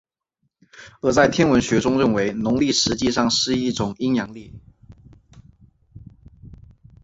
[1.03, 4.55] 而在天文学中认为农历实际上是一种阴阳历。